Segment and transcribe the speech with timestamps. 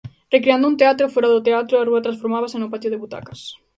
[0.35, 3.39] Recreando un teatro fóra do teatro, a rúa transformábase no patio de butacas.